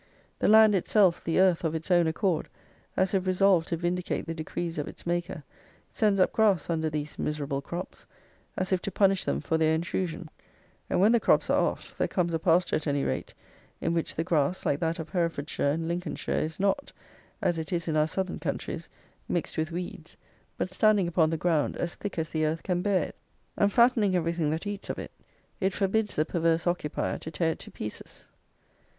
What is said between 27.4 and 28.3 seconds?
it to pieces.